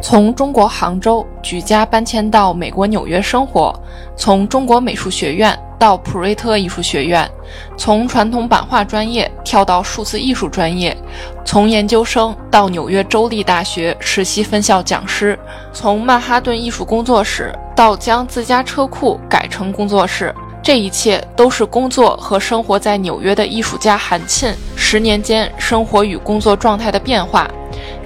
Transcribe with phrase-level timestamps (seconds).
[0.00, 3.74] 从中国杭州举家搬迁到美国纽约生活，
[4.16, 7.28] 从中国美术学院到普瑞特艺术学院，
[7.76, 10.96] 从传统版画专业跳到数字艺术专业，
[11.44, 15.38] 从研究生到纽约州立大学实习分校讲师，
[15.72, 27.50] 从曼哈顿艺术工作室到将自家车库改成工作室，这一切都是工作和生活在纽约的艺术家韩沁十年间生活与工作状态的变化。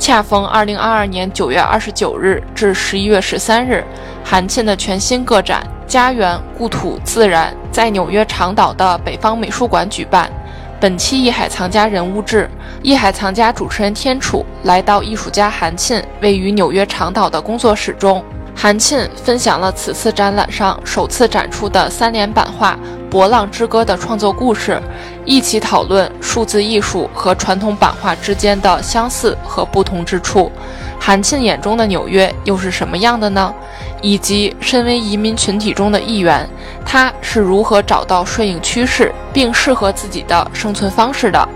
[0.02, 3.84] 恰逢二零二二年九月二十九日至十一月十三日，
[4.24, 10.29] 韩沁的全新个展《家园、故土、自然》在纽约长岛的北方美术馆举办。
[10.80, 12.51] 本期艺海藏家人物志，
[12.83, 18.24] 艺海藏家主持人天楚来到艺术家韩沁位于纽约长岛的工作室中，
[18.57, 22.73] 韩沁分享了此次展览上首次展出的三联版画
[23.12, 24.80] 《博浪之歌》的创作故事。
[25.27, 30.51] 一起讨论数字艺术和传统版画之间的相似和不同之处。
[30.99, 33.52] 韩沁眼中的纽约又是什么样的呢？
[34.01, 36.49] 以及身为移民群体中的一员，
[36.87, 41.47] 他是如何找到顺应趋势并适合自己的生存方式的？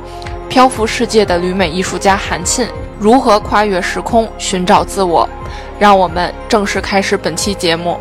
[0.51, 2.69] 漂浮世界的旅美艺术家韩沁
[3.01, 5.27] 如何跨越时空寻找自我？
[5.79, 7.99] 让我们正式开始本期节目。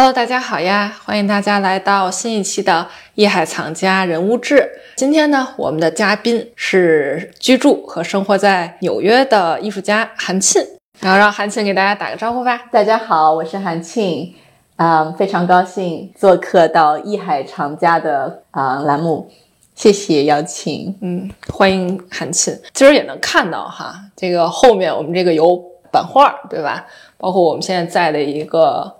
[0.00, 0.96] Hello，大家好呀！
[1.04, 4.54] 欢迎大家来到新一期的《艺海藏家人物志》。
[4.94, 10.64] 今天呢，我们的嘉宾是居住和生活在纽约的艺术家韩沁。
[11.00, 12.66] 然后让韩沁给大家打个招呼吧。
[12.70, 14.32] 大家好，我是韩沁，
[14.76, 19.28] 嗯，非常高兴做客到《艺海藏家》的啊栏目，
[19.74, 20.96] 谢谢邀请。
[21.02, 22.56] 嗯，欢迎韩沁。
[22.72, 26.86] 今儿也能看到哈，这个后面我们这个有版画，对吧？
[27.16, 28.96] 包括我们现在在的一个。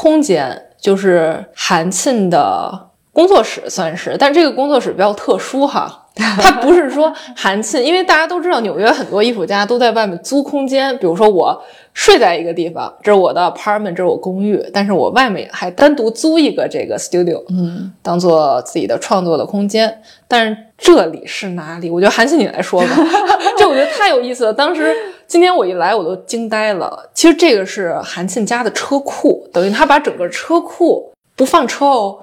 [0.00, 6.06] 空间就是韩沁的工作室，算是，但这个工作室比较特殊哈，
[6.40, 11.62] 它不是说韩信，因为大家都知道纽约很多艺术家都在外面租空间，比如说我
[11.94, 20.02] 睡在一个地方，这是我的 apartment，这是我公寓，但是我外面还单独租一个这个 studio，嗯，当做自己的创作的空间。
[20.26, 21.88] 但是这里是哪里？
[21.88, 22.88] 我觉得韩信你来说吧，
[23.56, 24.52] 这我觉得太有意思了。
[24.52, 24.94] 当时。
[25.28, 27.10] 今天我一来，我都惊呆了。
[27.12, 32.18] 其实这个是韩信家的车库，等于他把整个车库不放车哦，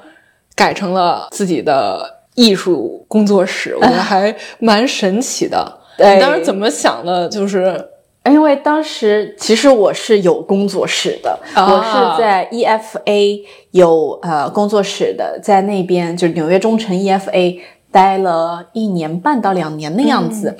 [0.55, 3.75] 改成了自己的艺术工作室。
[3.75, 5.79] 我觉得还蛮神奇的。
[5.97, 7.27] 你当时怎么想的？
[7.29, 7.89] 就是
[8.25, 13.41] 因为当时其实我是有工作室的，我是在 EFA
[13.71, 17.59] 有呃工作室的，在那边就是纽约中城 EFA
[17.91, 20.57] 待了一年半到两年的样子。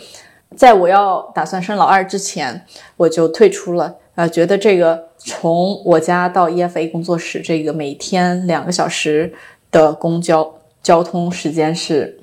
[0.56, 2.66] 在我要打算生老二之前，
[2.96, 3.96] 我就退出了。
[4.16, 9.34] 呃，觉得这个从我家到 EFA 工作室，这个每天两个小时
[9.70, 10.55] 的公交
[10.86, 12.16] 交通时间是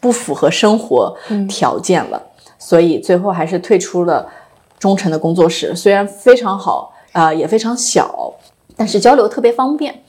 [0.00, 1.14] 不符合生活
[1.46, 2.22] 条件了，
[2.58, 4.26] 所以最后还是退出了
[4.78, 5.76] 中诚的工作室。
[5.76, 8.32] 虽然非常好，啊，也非常小，
[8.74, 10.02] 但是交流特别方便。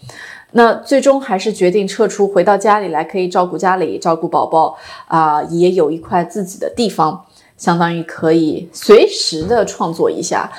[0.54, 4.78] 那最终还是决定撤出，回到家里来，可以照顾家里，照顾宝宝，
[5.08, 7.26] 啊，也有一块自己的地方。
[7.58, 10.50] 相当于可以随时的创作一下，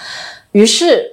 [0.52, 1.10] 于是，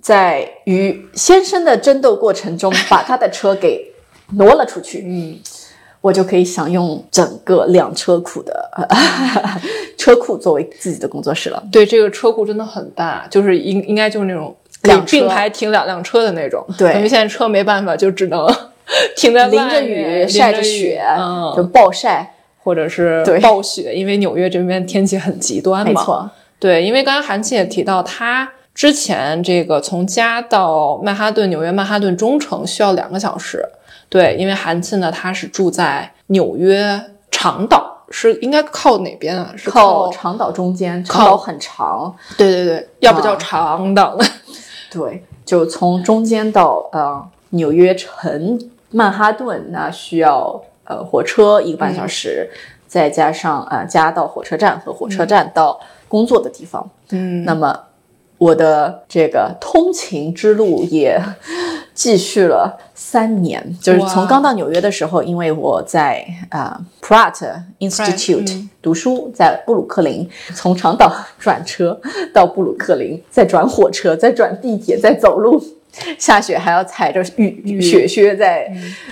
[0.00, 3.92] 在与先生的争斗过程中，把他的车给
[4.36, 5.36] 挪了出去，嗯，
[6.04, 8.70] 我就可以享用整个两车库的
[9.96, 11.62] 车库作为自己的工作室了。
[11.72, 16.62] 对，这个车库真的很大，就是应应该就是那种两并排停两辆车的那种。
[16.76, 18.46] 对，因为现在车没办法，就只能
[19.16, 21.02] 停在淋着雨、晒着雪，
[21.56, 22.34] 就暴晒。
[22.62, 25.90] 或者是暴雪，因为纽约这边天气很极端嘛。
[25.90, 33.66] 没错，对，因为刚刚韩琦也提到，他之前这个从家到曼哈顿，纽约曼哈顿中城需要两个小时。
[34.14, 37.00] 对，因为韩沁呢，他是住在纽约
[37.32, 39.52] 长岛，是应该靠哪边啊？
[39.56, 42.14] 是靠长岛中间，长岛很长。
[42.36, 44.24] 对对对，要不叫长岛呢？
[44.88, 48.60] 对，就从中间到呃纽约城
[48.90, 50.62] 曼哈顿，那需要。
[50.86, 52.46] 呃，火车一个半小时，
[52.86, 56.86] 再加上呃，加到火车站和火车站到工作的地方。
[57.08, 57.74] 嗯，那么
[58.44, 61.18] 我的这个通勤之路也
[61.94, 67.40] 继续了三年，就是从刚到纽约的时候，因为我在啊 Pratt
[67.78, 71.98] Institute 读书，在布鲁克林，从长岛转车
[72.34, 75.58] 到布鲁克林，再转火车，再转地铁，再走路。
[76.18, 78.70] 下雪还要踩着雨雪靴在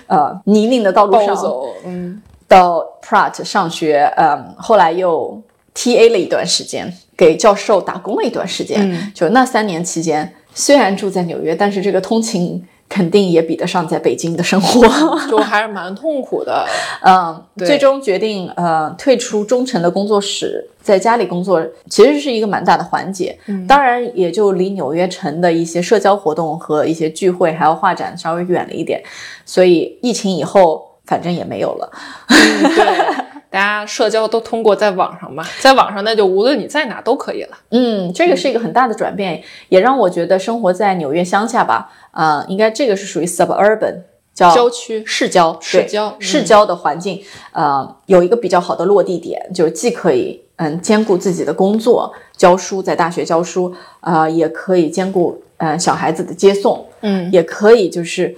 [0.09, 5.41] 呃泥泞的道路上走，嗯，到 Pratt 上学，嗯，后来又
[5.75, 6.93] TA 了一段时间，
[7.23, 9.13] 给教授打工了一段时间。
[9.15, 14.83] 就那三年期间，虽然住在纽约，但是这个通勤肯定也比得上在北京的生活，
[15.31, 16.67] 就还是蛮痛苦的。
[17.05, 23.39] 嗯，最终决定呃退出忠诚的工作室，在家里工作，其实是一个蛮大的缓解。
[23.47, 29.01] 嗯当然也就离纽约城的一些社交活动和一些聚会还有画展稍微远了一点，
[29.47, 31.91] 所以疫情以后反正也没有了。
[32.29, 37.59] 对，大家社交都通过在网上嘛，在网上那就无论你在哪都可以了。
[37.71, 45.05] 嗯，这个是一个很大的转变，也让我觉得生活在纽约乡下吧，啊、应该这个是属于 suburban，叫郊区。
[45.05, 46.23] 市郊，市郊嗯。
[46.23, 47.23] 市郊的环境，
[47.53, 58.35] 呃，有一个比较好的落地点，就是既可以嗯兼顾自己的工作，教书在大学教书，啊、也可以兼顾嗯、呃小孩子的接送，嗯，也可以就是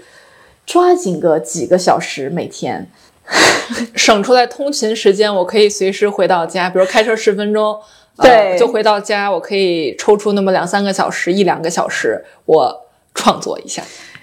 [0.66, 2.90] 抓紧个几个小时每天，
[3.96, 7.78] 省出来通勤时间，我可以随时回到家，比如开车十分钟，
[8.16, 8.58] 呃对。
[8.58, 13.82] 就回到家，我可以抽出那么两三个小时，一两个小时，我创作一下。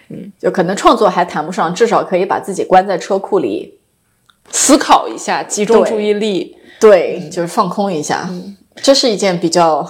[0.09, 0.31] 嗯。
[0.39, 3.79] 就可能创作还谈不上，至少可以把自己关在车库里，
[4.51, 6.55] 思考一下，集中注意力。
[6.79, 8.29] 对，就是放空一下，
[8.75, 9.89] 这是一件比较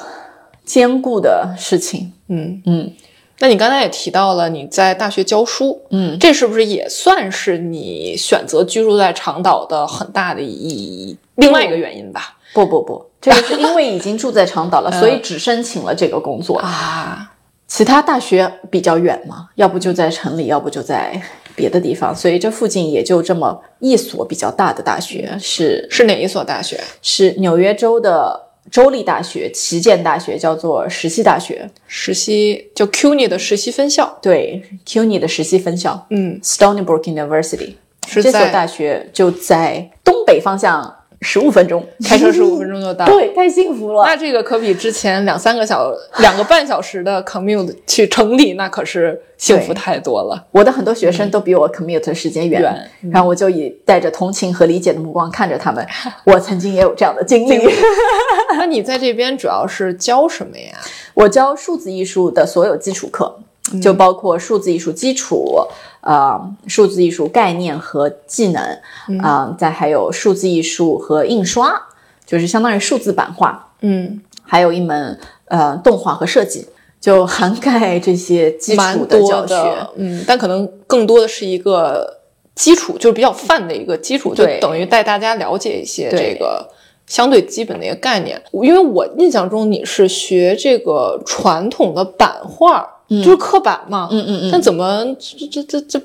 [0.64, 2.14] 坚固的事情。
[2.30, 2.62] 嗯。
[2.66, 2.94] 嗯
[3.42, 12.38] 那你刚才也提到了你在大学教书，嗯，这是不是也算是你选择居住在长岛的很大的一另外一个原因吧？
[12.54, 16.60] 不不不，这个是因为已经住在长岛了，所以只申请了这个工作。
[16.60, 17.34] 啊，
[17.66, 21.20] 其他大学比较远嘛，要不就在城里，要不就在
[21.56, 26.80] 别的地方，所以这附近也就这么一所比较大的大学，是是哪一所大学？
[27.02, 34.20] 是纽约州的州立大学，旗舰大学，叫做实习大学，实习就 CUNY 的实习分校。
[34.22, 37.74] 对 CUNY 的实习分校嗯，，Stony Brook University，
[38.08, 43.06] 是这所大学就在东北方向十五分钟，开车十五分钟就到。
[43.10, 44.04] 对，太幸福了。
[44.04, 50.48] 那这个可比之前两三个小、两个半小时的 commute 去城里，那可是幸福太多了。
[50.52, 55.86] 我的很多学生都比我 commute 时间远，远然后我就以带着同情和理解的目光看着他们。
[56.26, 57.70] 我曾经也有这样的经历。
[58.58, 60.78] 那你在这边主要是教什么呀？
[61.14, 63.40] 我教数字艺术的所有基础课，
[63.82, 65.68] 就包括数字艺术基础，
[66.02, 68.80] 呃，数字艺术概念和技能，
[69.22, 71.80] 啊、再还有数字艺术和印刷，
[72.26, 76.68] 就是相当于数字版画，嗯，还有一门呃动画和设计，
[77.00, 79.56] 就涵盖这些基础的教学。
[79.96, 82.20] 嗯，但可能更多的是一个
[82.56, 86.68] 基础，就是比较泛的一个基础，就等于带大家了解一些这个
[87.06, 88.42] 相对基本的一个概念。
[88.52, 92.88] 因为我印象中你是学这个传统的版画，
[93.20, 96.02] 就是刻板嘛，嗯嗯嗯但怎么这这这这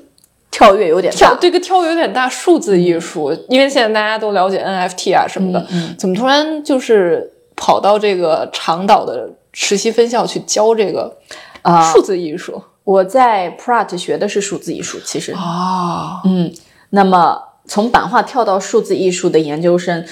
[0.51, 11.17] 跳跃有点大，跳这个跳跃有点大，数字艺术，因为现在大家都了解 NFT 啊什么的，嗯怎么突然就是跑到这个长岛的实习分校去教这个
[11.61, 16.21] 啊数字艺术我在 Pratt 学的是数字艺术，其实，啊？
[16.23, 16.49] 嗯，
[16.91, 20.05] 那么从版画跳到数字艺术的研究生，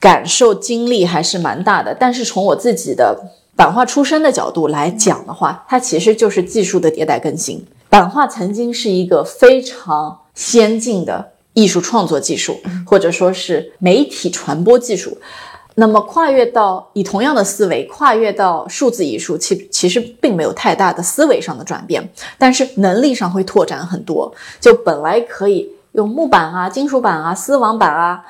[0.00, 1.94] 感受经历还是蛮大的。
[1.94, 7.62] 但是从我自己的版画出身的角度来讲的话，它其实就是技术的迭代更新。
[7.90, 15.18] 版画曾经是一个非常先进的艺术创作技术，或者说是媒体传播技术。
[15.74, 24.32] 那么跨越到以同样的思维跨越到数字艺术，其其实并没有太大的思维上的转变，但是能力上会拓展很多。
[24.58, 28.24] 就本来可以用木板啊、金属板啊、丝网板啊，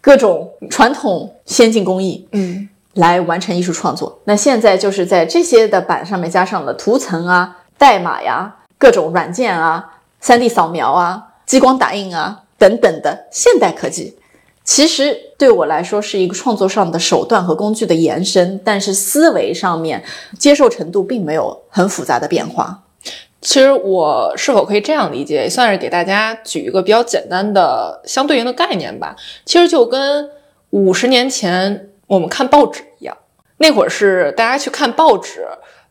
[0.00, 4.20] 各种传统先进工艺嗯，来完成艺术创作。
[4.24, 14.16] 那现在就是在这些的板上面加上了图层啊、代码呀、各种软件啊、3D 扫描啊、激光打印啊等等的现代科技。
[14.64, 20.04] 其实对我来说是一个创作上的手段和工具的延伸，但是思维上面
[20.38, 22.82] 接受程度并没有很复杂的变化。
[23.40, 29.16] 其实我是否可以这样理解，也算是给大家举一个比较简单的相对应的概念吧。
[29.44, 30.30] 其实就跟
[30.70, 33.16] 五十年前我们看报纸一样，
[33.56, 35.48] 那会儿是大家去看报纸，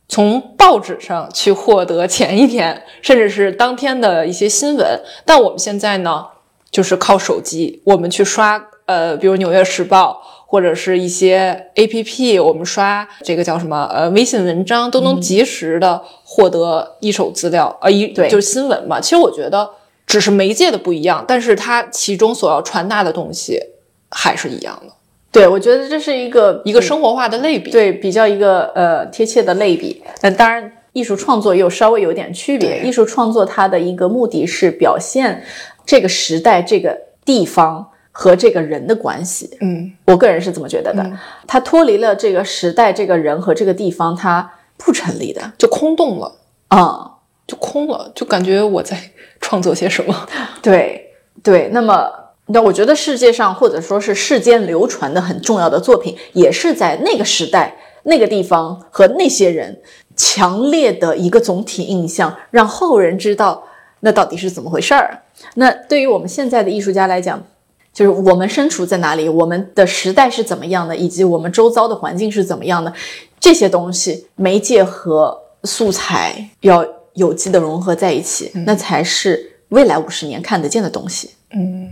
[0.07, 5.01] 从报纸上去获得前一天甚至是当天的一些新闻。
[5.25, 6.27] 但我们现在呢，
[6.69, 10.21] 就是靠手机，我们去刷呃，比如《纽约时报》。
[10.51, 18.99] 或者是一些 A P P，我们刷这个叫什么呃微信文章，都能及时的获得一手资料，呃一对就是新闻嘛。
[18.99, 19.69] 其实我觉得
[20.05, 23.61] 只是媒介的不一样，但是它其中所要传达的东西
[24.09, 24.93] 还是一样的，
[25.31, 27.71] 对，我觉得这是一个一个生活化的类比。
[27.71, 30.03] 对比较一个呃贴切的类比。
[30.21, 32.81] 那当然，艺术创作又稍微有点区别。
[32.83, 35.43] 艺术创作它的一个目的是表现
[35.85, 39.57] 这个时代、这个地方和这个人的关系。
[39.61, 41.09] 嗯，我个人是这么觉得的。
[41.47, 45.53] 它脱离了这个时代、这个人和这个地方，它不成立的。
[45.57, 46.35] 就空洞了。
[46.75, 47.09] 嗯，
[47.47, 48.97] 就空了，就感觉我在
[49.39, 50.27] 创作些什么。
[50.61, 52.11] 对对，那么
[52.53, 59.81] 那我觉得世界上或者说是世间流传的很重要的作品，也是在那个时代、那个地方和那些人
[60.15, 63.63] 强烈的一个总体印象，让后人知道
[64.01, 65.21] 那到底是怎么回事儿。
[65.55, 67.43] 那对于我们现在的艺术家来讲，
[67.93, 72.93] 就是我们身处在哪里，我们的时代是怎么样的，以及我们周遭的环境是怎么样的，
[73.39, 81.31] 这些东西媒介和素材要有机的融合在一起，那才是未来五十年看得见的东西。
[81.53, 81.89] 嗯，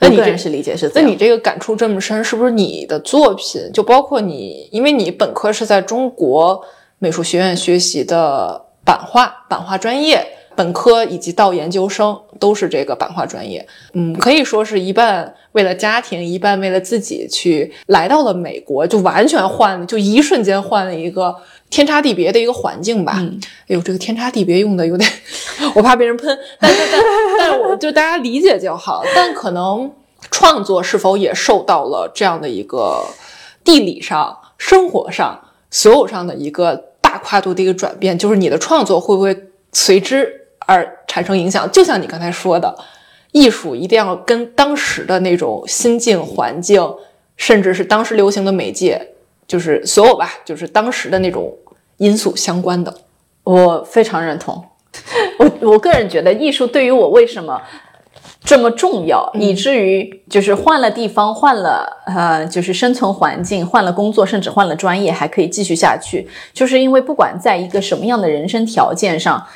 [0.00, 0.90] 那你个人是理解是？
[0.94, 4.68] 那你这个感触这么深，是不是你的作品就包括你？
[4.70, 6.64] 因为你本科是在中国
[6.98, 10.26] 美术学院学习的版画，版画专业。
[10.56, 21.36] 本科以及到研究生都是这个版画专业，嗯，可以说是一半为了家庭，一半为了自己去来到了美国，就完全换，就一瞬间换了一个
[21.70, 23.20] 天差地别的一个环境吧。
[23.68, 25.10] 哎呦，这个天差地别用的有点，
[25.74, 27.02] 我怕被人喷，但是但
[27.38, 29.02] 但我就大家理解就好。
[29.14, 29.92] 但可能
[30.30, 33.04] 创作是否也受到了这样的一个
[33.64, 39.36] 地理上、生活上所有上的一个大跨度的一个转变，就是你的创作会不会
[39.72, 40.42] 随之？
[40.68, 42.76] 而产生影响，就像你刚才说的，
[43.30, 46.82] 艺术一定要跟当时的那种心境、环境，
[47.36, 49.12] 甚至是当时流行的媒介，
[49.46, 51.56] 就是所有吧，就是当时的那种
[51.98, 52.94] 因素相关的。
[53.44, 54.64] 我非常认同。
[55.38, 57.60] 我我个人觉得，艺术对于我为什么
[58.42, 69.46] 这么重要，以至于就是换了地方，换了呃，就是生存环境，换了工作，甚至换了专业，还可以继续下去，就是因为不管在一个什么样的人生条件上。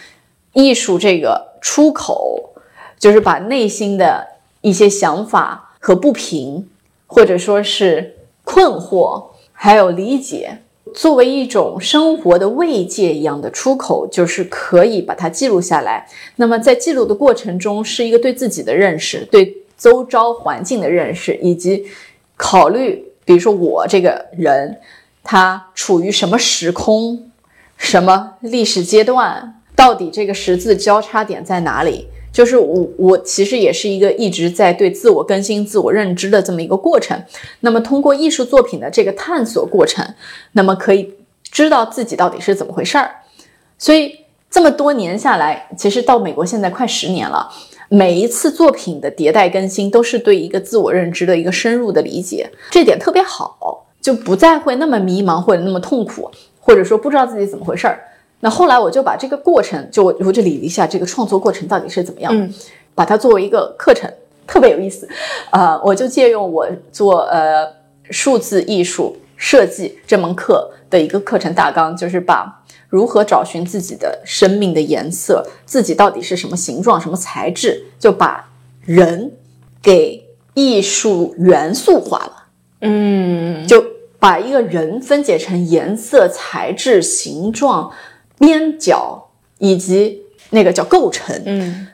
[0.53, 2.51] 艺术这个出口，
[2.99, 4.27] 就是把内心的
[4.63, 6.69] 一些想法和不平，
[7.07, 9.27] 或者说是困惑，
[9.62, 10.62] 还有理解，
[10.95, 16.09] 作为一种生活的慰藉一样的出口，就是可以把它记录下来。
[16.37, 21.85] 那么在记录的过程中，是一个对自己的认识，对周遭环境的认识，以及
[22.38, 24.81] 考虑，比如说我这个人，
[25.23, 27.31] 他处于什么时空，
[27.76, 29.61] 什么历史阶段。
[29.76, 32.09] 到底这个十字交叉点在哪里？
[32.33, 37.21] 就是我，我其实也是一个一直在对自我更新、自我认知的这么一个过程。
[37.61, 40.15] 那么通过艺术作品的这个探索过程，
[40.53, 43.11] 那么可以知道自己到底是怎么回事儿。
[43.77, 44.15] 所以
[44.51, 47.51] 这么多年下来，其实到美国现在快十年了，
[47.89, 58.05] 每一次作品的迭代更新都是对一个自我认知的一个深入的理解，这点特别好，就不再会那么迷茫或者那么痛苦，或者说不知道自己怎么回事儿。
[58.41, 62.53] 那后来我就把这个过程，就我我就理一下这个创作过程到底是怎么样，嗯，
[62.95, 64.11] 把它作为一个课程，
[64.47, 65.07] 特别有意思，
[65.51, 67.69] 呃，我就借用我做呃
[68.11, 78.49] 数字艺术设计这门课的一个课程大纲，就是把如何找寻自己的生命的颜色，自己到底是什么形状、什么材质，就把
[78.87, 79.33] 人
[79.83, 82.33] 给艺术元素化了，
[82.81, 83.85] 嗯，就
[84.19, 87.93] 把一个人分解成颜色、材质、形状。
[88.41, 89.29] 边角
[89.59, 91.87] 以及那个叫构成，嗯，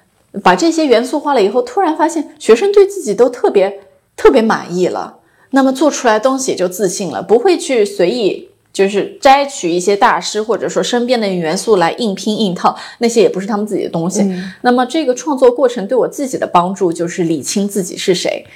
[0.43, 3.81] 把这些元素化了以后，突然发现学生对自己都特别
[4.17, 5.19] 特别满意了，
[5.50, 14.25] 那么做出来东西也就自信了，不会去随意就是摘取一些大师或者说身边的元素来硬拼硬套，那些也不是他们自己的东西。
[14.62, 18.47] 那么这个创作过程对我自己的帮助就是理清自己是谁，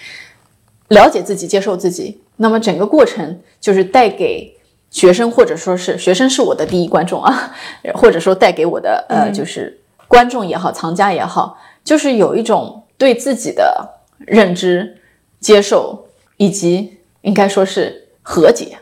[0.89, 2.21] 了解自己，接受自己。
[2.37, 4.57] 那么整个过程就是带给。
[4.91, 7.55] 学生或者说是学生是我的第一观众啊，
[7.95, 14.99] 或者说带给我的呃就是观众也好，藏家也好，就是有一种对自己的认知、
[15.39, 16.07] 接受
[16.37, 18.79] 以及应该说是和解。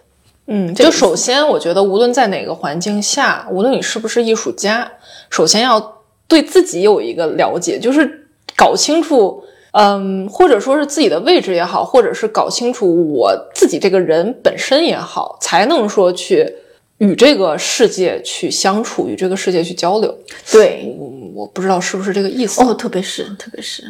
[0.46, 4.90] 嗯，就首先我觉得无论在哪个环境下，无论你是不是艺术家，
[5.28, 9.44] 首先要对自己有一个了解，就是搞清楚。
[9.72, 16.54] 嗯，或者说是自己的位置也好，或者是搞清楚我自己这个人本身也好，才能说去
[16.96, 20.12] 与这个世界去相处，与这个世界去交流。
[20.50, 20.96] 对，
[21.34, 23.84] 我不知道是不是这个意思哦，特别是，特别是，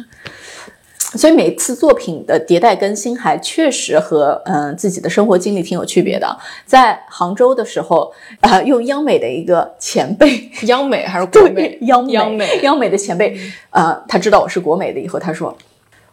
[1.15, 6.37] 所以每次作品的迭代更新，还确实和嗯自己的生活经历挺有区别的。
[6.65, 11.79] 在杭州的时候，啊，用央美的一个前辈，央美还是国美？
[11.83, 13.35] 央央美，央美的前辈，
[13.71, 15.57] 呃，他知道我是国美的以后，他说。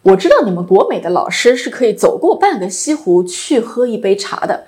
[0.06, 4.64] 我知道你们国美的老师是可以走过半个西湖去喝一杯茶的，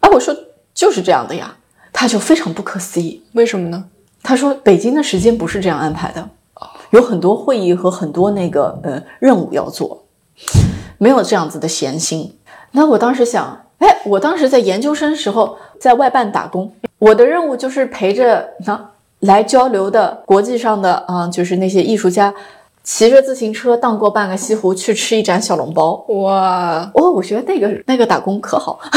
[0.00, 0.36] 啊，我说
[0.74, 1.56] 就是这样的呀，
[1.94, 3.86] 他就非常不可思议，为什么呢？
[4.22, 6.28] 他说北京的时间不是这样安排的，
[6.90, 10.04] 有很多会议和很多那个呃任务要做，
[10.98, 12.36] 没有这样子的闲心。
[12.72, 18.90] 那我当时想，哎，我当时在研究生时候在外办打工，我的任务就是陪着那
[19.20, 22.34] 来交流的国际上的啊、就是那些艺术家，
[22.82, 26.04] 骑着自行车荡过半个西湖去吃一盏小笼包。
[26.08, 28.80] 哇，哦，我觉得那个那个打工可好。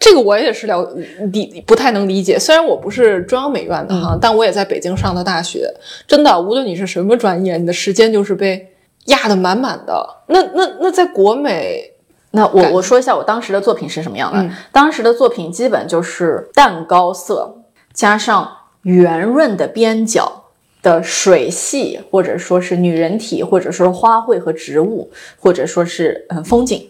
[0.00, 0.82] 这个我也是了
[1.30, 2.38] 理不太能理解。
[2.38, 5.70] 虽然我不是中央美院的哈，但我也在北京上的大学。
[6.06, 8.72] 真的，无论你是什么专业，你的时间就是被
[9.06, 10.08] 压得满满的。
[10.28, 11.92] 那那那在国美，
[12.30, 14.40] 那我我说一下我当时的作品是什么样的。
[14.40, 17.56] 嗯当时的作品基本就是蛋糕色
[17.92, 18.50] 加上
[18.82, 20.39] 圆润的边角
[20.82, 26.88] 的水系，或者说是女人体，或者说花卉和植物，或者说是嗯风景。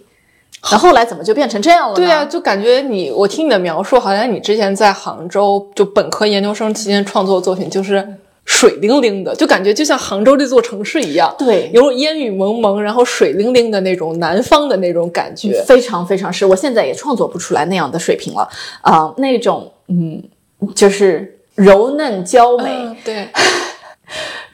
[0.71, 1.95] 那后来怎么就变成这样了呢？
[1.97, 8.07] 对啊，就感觉你，我听你的描述，好像你之前在杭州就本科、研究生期间创作的作品就是
[8.45, 15.63] 水灵灵的，就感觉就像杭州这座城市一样，对有烟雨蒙蒙，然后水灵灵的那种南方的那种感觉。
[15.67, 18.47] 非常非常是，我现在也创作不出来那样的水平了
[18.83, 20.23] 啊、那种嗯，
[20.75, 23.29] 就是柔嫩娇美，嗯，对，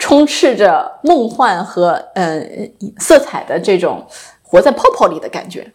[0.06, 2.70] 充斥着梦幻和嗯
[3.00, 4.06] 色彩的这种
[4.40, 5.72] 活在泡泡里的感觉，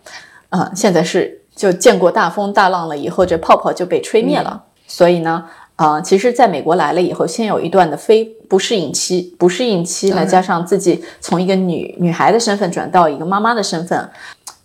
[0.47, 4.63] 啊、现在是就见过大风大浪了以后，这泡泡就被吹灭了。
[4.87, 5.43] 所以呢，
[5.75, 14.09] 啊、其实在美国来了以后，先有一段的非不适应期，不适应期，再加上自己从一个女女孩的身份转到一个妈妈的身份，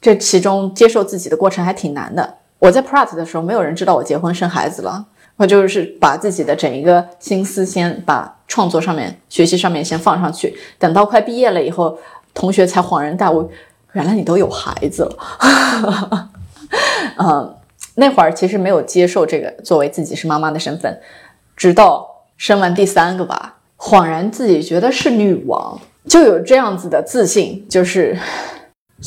[0.01, 2.35] 这其中接受自己的过程还挺难的。
[2.61, 5.07] 我在 Pratt 的时候，没有人知道我结婚生孩子了。
[5.37, 11.99] 我就是把自己的整一个心思先把创作上面、学习上面先放上去，等到快毕业了以后，
[12.33, 13.51] 同学才恍然大悟，
[13.93, 16.31] 原来你都有孩子了。
[17.19, 17.55] 嗯，
[17.97, 21.01] 那会儿其实没有接受这个作为自己是妈妈的身份，
[21.57, 28.19] 直到生完第三个吧，恍然自己觉得是女王，就有这样子的自信，就是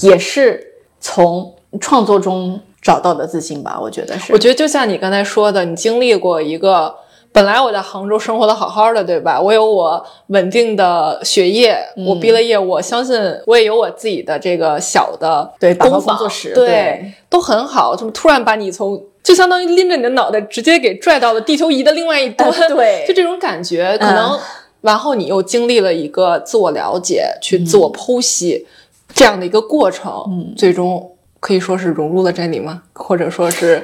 [0.02, 0.64] 也是
[1.00, 4.34] 从创作中找到的自信吧，我觉得是。
[4.34, 6.96] 我觉得就像你刚才说的，你经历过一个。
[7.32, 9.40] 本来我在杭州生活的好好的，对吧？
[9.40, 17.96] 我有我稳定的学业，我毕了业，我相信我也有我自己的这个小的对打工作室对，对都很好。
[17.96, 22.50] 怎么突然把你从就相当于拎着你的脑袋直接给拽到了地球仪的另外一端？
[22.50, 24.40] 呃对 就这种感觉，可能、嗯
[24.82, 28.66] 然后你又经历了一个自我了解、去自我剖析、
[29.14, 32.84] 这样的一个过程，嗯最终可以说是融入了这里吗？
[32.94, 33.84] 或者说是？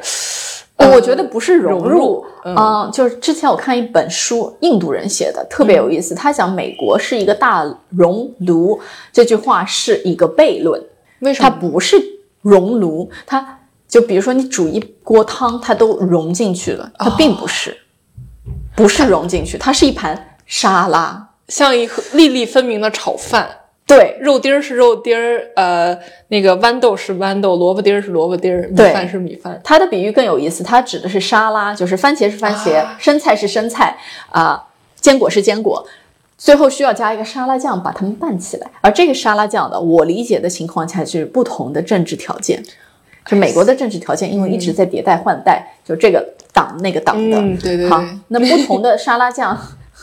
[0.78, 6.13] 呃我觉得不是融融入嗯啊、就是之前我看一本书，印度人写的，特别有意思。
[6.13, 8.80] 他讲美国是一个大熔炉，
[9.12, 10.80] 这句话是一个悖论，
[11.22, 11.50] 为什么？
[11.50, 11.96] 它不是
[12.41, 17.76] 熔炉，它就比如说你煮一锅汤，它都融进去了，它并不是，
[18.76, 21.30] 不是融进去，它是一盘沙拉。
[21.48, 23.50] 像一盒粒粒分明的炒饭，
[23.88, 25.95] 对肉丁儿是肉丁儿，呃，
[26.30, 29.62] 那个豌豆是豌豆，萝卜丁儿是萝卜丁儿，米饭是米饭。
[29.63, 33.95] 它的比喻更有意思，它指的是沙拉，就是番茄是番茄，啊生菜是生菜，
[34.32, 34.69] 啊、
[35.00, 35.88] 坚果是坚果，
[36.36, 38.67] 最后需要加一个沙拉酱把它们拌起来。
[38.82, 42.63] 而这个沙拉酱的，我理解的情况下就是不同的政治条件，
[43.28, 49.56] 就美国的政治条件，因为一直在迭代换代，就这个党那个党的，嗯，对对好对，，那不同的沙拉酱，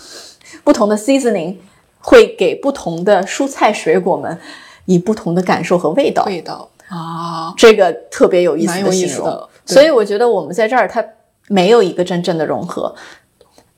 [0.62, 1.56] 不同的 seasoning
[2.02, 4.38] 会给不同的蔬菜水果们
[4.86, 6.24] 以不同的感受和味道。
[6.26, 9.26] 味道啊，这个特别有意思蛮有意的形容。
[9.26, 9.48] 思的。
[9.64, 11.02] 所以我觉得我们在这儿，它
[11.48, 12.94] 没有一个真正的融合，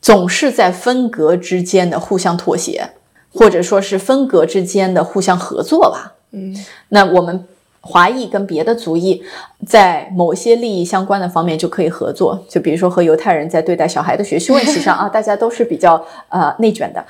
[0.01, 2.91] 总是在分隔之间的互相妥协，
[3.33, 6.15] 或者说是分隔之间的互相合作吧。
[6.33, 6.57] 嗯，
[6.89, 7.47] 那我们
[7.83, 9.23] 华裔跟别的族裔
[9.67, 17.05] 在某些利益相关的方面就可以合作，就比如说和犹太人在对待小孩的学习问题上啊，大家都是比较呃内卷的。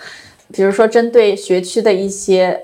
[0.54, 2.58] 比如说针对学区的一些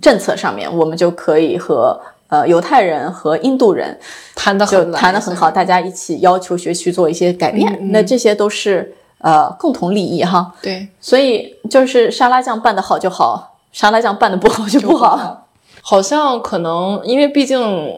[0.00, 3.98] 政策上面，我们就可以和呃犹太人和印度人
[4.36, 7.92] 谈的很谈得很好，大家一起要求学区做一些改变，嗯嗯。
[7.92, 10.54] 那这些都是呃共同利益哈。
[10.62, 14.66] 对，所以就是沙拉酱拌得好就好，沙拉酱拌得不好。
[14.68, 15.48] 就不好。
[15.82, 17.92] 好像可能因为毕竟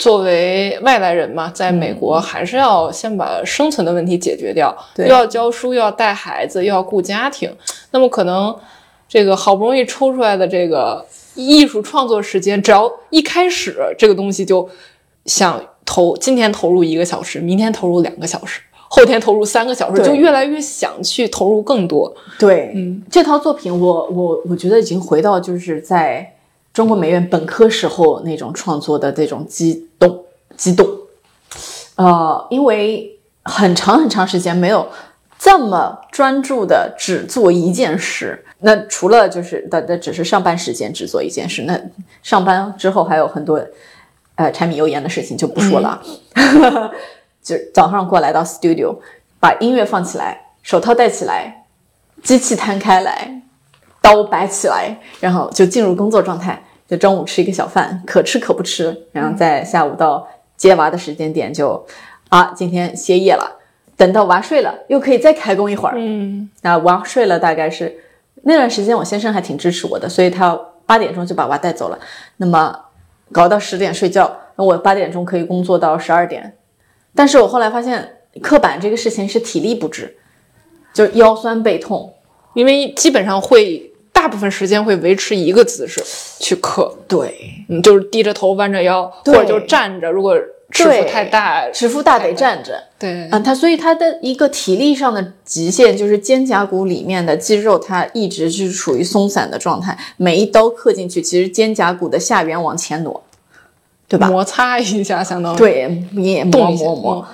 [0.00, 2.22] 作为外来人嘛，在美国嗯。
[2.22, 5.06] 还是要先把生存的问题解决掉，对。
[5.06, 7.50] 又要教书，又要带孩子，又要顾家庭，
[7.92, 8.54] 那么可能
[9.10, 14.68] 这个好不容易抽出来的这个艺术创作时间，只要一开始这个东西就
[15.26, 18.60] 想投，今天投入一个小时，明天投入两个小时。
[18.92, 22.12] 后天投入三个小时，就越来越想去投入更多。
[22.38, 26.36] 对，嗯，这套作品我我我觉得已经回到就是在
[26.72, 30.24] 中国美院本科时候那种创作的这种激动
[30.56, 30.88] 激动，
[31.96, 34.88] 呃，因为很长很长时间没有
[35.38, 38.44] 这么专注的只做一件事。
[38.60, 41.80] 那除了就是的的只是上班时间只做一件事，那
[42.22, 43.64] 上班之后还有很多
[44.36, 46.02] 呃柴米油盐的事情就不说了。
[47.42, 48.98] 就早上过来到 studio，
[49.38, 51.64] 把音乐放起来，手套戴起来，
[52.22, 53.42] 机器摊开来，
[54.02, 56.62] 刀摆起来，然后就进入工作状态。
[56.86, 61.86] 就中午吃一个小饭，可吃可不吃，然后在下午到接娃的时间点就，
[62.30, 63.58] 啊，今天歇业了。
[63.96, 65.94] 等到娃睡了，又可以再开工一会儿。
[65.96, 67.96] 嗯，那娃睡了，大概是
[68.42, 71.98] 那段时间，我先生还挺支持我的，所以他八点钟就把娃带走了。
[72.38, 72.76] 那么
[73.32, 76.56] 搞到十点睡觉，那我八点钟可以工作到十二点。
[77.14, 80.16] 但是我后来发现，刻板这个事情是体力不支，
[80.92, 82.14] 就腰酸背痛，
[82.54, 83.86] 因为基本上会。
[84.12, 86.02] 大部分时间会维持一个姿势
[86.44, 90.10] 去刻，对，嗯，就是低着头弯着腰，或者就站着。
[90.10, 90.36] 如果
[90.70, 92.82] 尺幅太大，尺幅大得站着。
[92.98, 99.96] 对，嗯，他所以他的一个体力上的极限就是肩胛骨里面的肌肉，它一直是处于松散的状态。
[100.16, 103.22] 每一刀刻进去，其实肩胛骨的下缘往前挪，
[104.08, 104.28] 对吧？
[104.28, 107.26] 摩擦一下，相当于对，你也磨磨磨。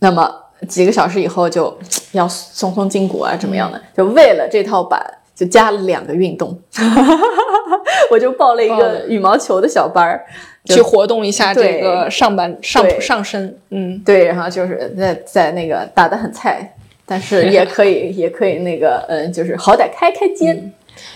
[0.00, 0.30] 那么
[0.68, 1.76] 几个小时以后就
[2.12, 3.80] 要松松筋骨啊，怎么样的？
[3.96, 5.00] 就为了这套板。
[5.36, 6.58] 就加了两个运动，
[8.10, 10.24] 我就报了一个羽毛球的小班儿，
[10.64, 13.54] 去活动一下这个上半上上身。
[13.68, 20.72] 嗯，对，然后就是在在那个打得很菜，但是 也可以也可以那个嗯，就是好歹开开肩。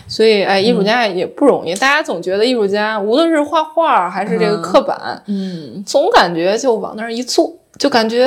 [0.07, 1.75] 所以哎，艺术家也不容易。
[1.77, 8.27] 大家总觉得艺术家无论是画画还是这个刻板，嗯，总感觉就往那儿一坐，就感觉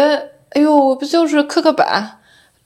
[0.50, 2.20] 哎呦，不就是刻刻板。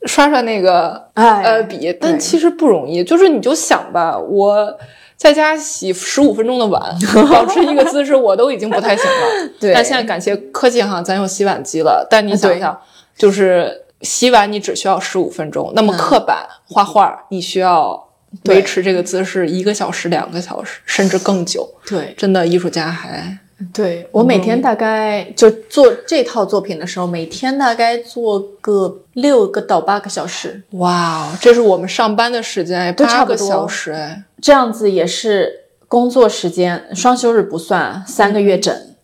[0.05, 3.03] 刷刷那个呃笔，但其实不容易。
[3.03, 4.77] 就是你就想吧，我
[5.15, 6.95] 在家洗十五分钟的碗，
[7.31, 9.49] 保持一个姿势，我都已经不太行了。
[9.59, 12.05] 对，但现在感谢科技哈，咱有洗碗机了。
[12.09, 12.79] 但你想想，
[13.17, 18.07] 就是洗碗你只需要十五分钟，那么刻板画画你需要
[18.45, 21.67] 维持这个姿势一个小时、两个小时，甚至更久。
[21.87, 23.39] 对，真的艺术家还。
[23.73, 30.61] 对我每天大概就做这套作品的时候，每天大概做个六个到八个小时。
[30.73, 35.51] 哇，这是我们上班的时间，八个小时哎，这样子也是
[35.87, 38.95] 工作时间，双休日不算，三个月整，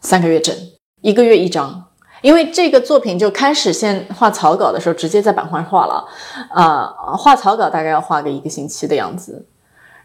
[0.00, 0.54] 三个月整，
[1.00, 1.86] 一个月一张。
[2.22, 6.04] 因为这个作品就开始先画草稿的时候，直接在版画画了，
[6.50, 9.44] 啊，画草稿大概要画个一个星期的样子，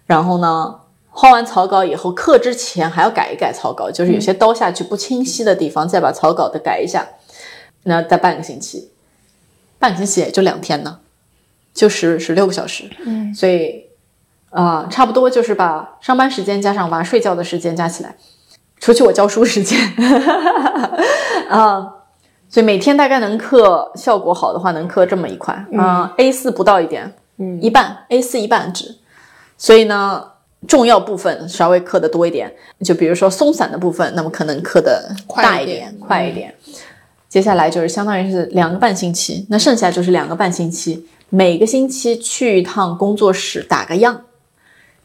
[0.08, 0.76] 然后呢。
[1.14, 7.06] 画完草稿以后，刻之前还要改一改草稿，就是有些刀下去不清晰的地方，再把草稿的改一下。
[7.84, 8.92] 那再半个星期，
[9.78, 11.00] 半个星期也就两天呢，
[11.74, 12.90] 就十十六个小时。
[13.06, 13.88] 嗯，所以
[14.52, 18.16] 啊，差不多就是把上班时间加上娃睡觉的时间加起来，
[18.80, 19.78] 除去我教书时间，
[21.50, 21.96] 啊，
[22.48, 28.96] 所以每天大概能刻效果好的话，能刻这么一块啊，A 四不到一点，嗯，一半 A 四一半纸，
[29.58, 30.31] 所以呢。
[30.68, 36.54] 重要部分稍微刻的多一点，就比如说松散的部分，那么可能刻的大一点、快一点。
[37.28, 44.26] 接下来就是相当于是两个半星期，那剩下就是两个半星期，每个星期去一趟工作室打个样，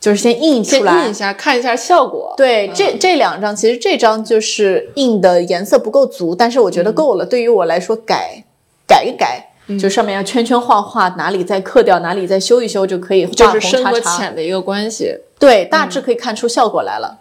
[0.01, 2.35] 就是先印出来，印一下看一下效果。
[2.37, 7.25] 对，这这两张其实这张就是印的颜色不够足，但是我觉得够了。
[7.25, 8.45] 对于我来说，改
[8.87, 9.53] 改一改。
[9.81, 13.27] 就上面要圈圈画画，哪里再刻掉，哪里再修一修就可以。
[13.27, 15.13] 就是深和浅的一个关系。
[15.39, 17.21] 对，大致可以看出效果来了。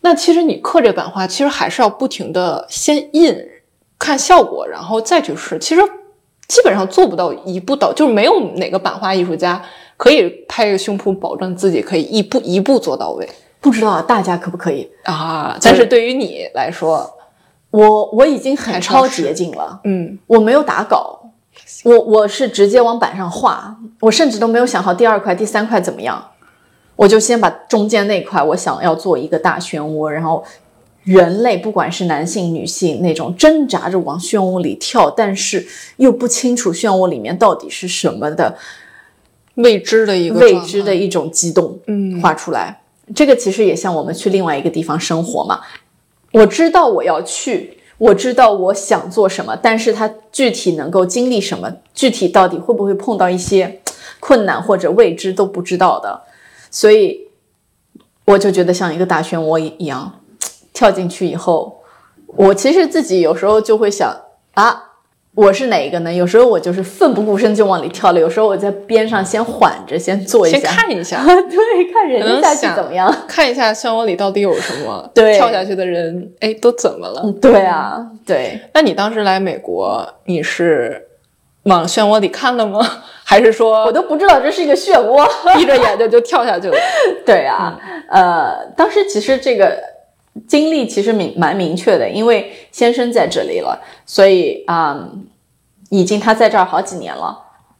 [0.00, 3.36] 那其实你刻这版画，其实还是要不停的先印，
[3.98, 5.58] 看效果，然后再去试。
[5.58, 5.82] 其实
[6.48, 9.62] 基本上做不到一步到，就是没有哪个版画艺术家
[9.96, 13.28] 可以拍着胸脯保证自己可以一步一步做到位。
[13.60, 15.56] 不知道大家可不可以啊？
[15.62, 17.08] 但是对于你来说，
[17.70, 19.80] 我我已经很超捷径了。
[19.84, 21.18] 嗯，我没有打稿。
[21.84, 26.30] 我我是直接往板上画，我甚至都没有想好第二块、第三块怎么样，
[27.00, 30.44] 我就先把中间那块我想要做一个大漩涡，然后
[31.02, 38.54] 人类不管是男性、女性那种挣扎着往漩涡里跳，但是又不清楚漩涡里面到底是什么的
[39.54, 42.82] 未知的一个未知的一种激动，嗯，画出来。
[43.14, 45.62] 这个其实也像我们去另外一个地方生活嘛，
[46.32, 47.78] 我知道我要去。
[47.96, 53.80] 我知道我想做什么，但是他具体能够经历什么，具体到底会不会碰到一些
[54.20, 56.22] 困难或者未知都不知道的，
[56.70, 57.28] 所以
[58.24, 60.20] 我就觉得像一个大漩涡一样，
[60.72, 61.82] 跳进去以后，
[62.26, 64.14] 我其实自己有时候就会想
[64.54, 64.86] 啊。
[65.32, 66.12] 我是哪一个呢？
[66.12, 77.32] 有时候我就是奋不顾身就往里跳了，有时候我在边上先缓着，先坐一下，先看一下， 对，看人家下去怎么样，看一下漩涡里到底有什么，对，跳下去的人，哎，都怎么了？
[77.40, 78.60] 对啊，对。
[78.74, 81.09] 那你当时来美国，你是
[81.64, 82.80] 往漩涡里看了吗？
[83.24, 86.76] 还是说我都不知道这是一个漩涡， 闭着眼睛就跳下去了？
[87.24, 89.90] 对啊，呃，当时其实这个。
[90.46, 95.08] 经历其实明蛮明确的，因为先生在这里了，所以啊，
[95.90, 97.36] 已经他在这儿好几年了。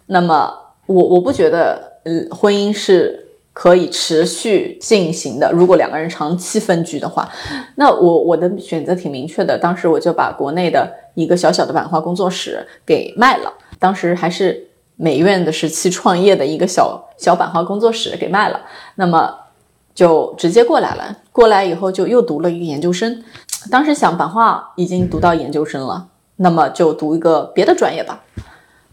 [0.07, 0.53] 那么
[0.87, 5.53] 我我不觉得呃婚姻是可以持续进行的。
[5.53, 7.31] 如果两个人长期分居的话，
[7.77, 9.57] 那我我的选择挺明确的。
[9.57, 18.61] 当时我就把国内的一个小小的版画工作室给卖了，当时还是美院的时期创业的一个小小版画工作室给卖了，
[18.95, 19.35] 那么
[19.93, 21.19] 就直接过来了。
[21.33, 23.25] 过来以后就又读了一个研究生，
[23.71, 28.23] 当时想版画已经读到研究生了，那么就读一个别的专业吧。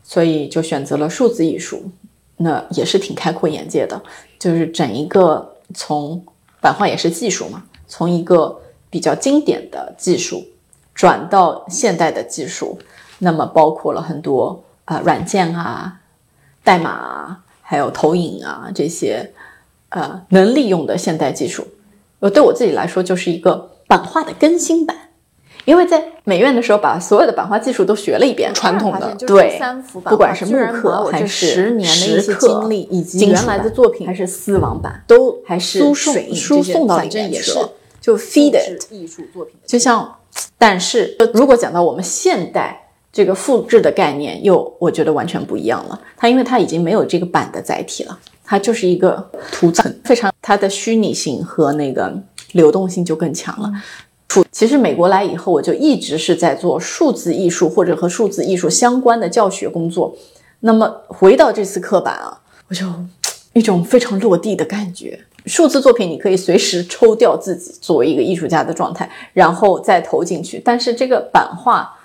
[0.02, 1.92] 所以就选择了数字艺术，
[2.38, 4.02] 那也是挺开阔眼界的。
[4.40, 6.26] 就是整一个从
[6.62, 10.46] 版画也是技术嘛，从一个比较经典的技术
[10.96, 12.80] 转到现代的技术，
[13.20, 16.00] 那么包括了很多啊软件啊、
[16.64, 19.32] 代码啊，还有投影啊这些
[19.90, 21.68] 呃能利用的现代技术。
[22.20, 24.98] 呃，对我自己来说就是一个版画的更新版。
[25.66, 29.60] 因为在美院的时候，把所有的版画技术都学了一遍，传统的对，
[30.06, 37.70] 不管是木刻还是十年的一些经历，以及原来的作品，还是丝网版，都还是输送输送到里面去了，
[38.00, 39.56] 就 feed it 艺术作品。
[39.66, 40.20] 就像，
[40.58, 42.87] 但是如果讲到我们现代
[43.18, 46.00] 这个复制的概念，又我觉得完全不一样了。
[46.16, 52.16] 它因为它已经没有这个版的载体了，它就是一个图层，非常它的虚拟性和那个
[52.52, 53.72] 流动性就更强了。
[54.52, 60.16] 其实美国来以后，我就一直是在做数字艺术或者和数字艺术相关的教学工作。
[60.60, 62.86] 那么回到这次刻板啊，我就
[63.54, 65.20] 一种非常落地的感觉。
[65.48, 70.62] 数字作品你可以随时抽掉自己作为一个艺术家的状态，然后再投进去。
[70.64, 71.97] 但是这个版画